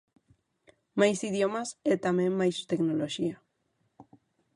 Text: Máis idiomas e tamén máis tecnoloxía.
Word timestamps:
Máis 0.99 1.19
idiomas 1.29 1.69
e 1.91 1.93
tamén 2.05 2.31
máis 2.39 2.55
tecnoloxía. 2.71 3.35